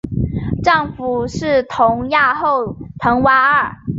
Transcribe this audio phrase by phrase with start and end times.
[0.63, 3.71] 丈夫是同业后藤圭二。